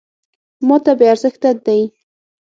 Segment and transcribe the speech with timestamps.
[0.67, 1.81] .ماته بې ارزښته دی.